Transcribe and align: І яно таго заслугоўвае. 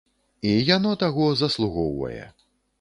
І 0.51 0.53
яно 0.69 0.95
таго 1.05 1.29
заслугоўвае. 1.45 2.27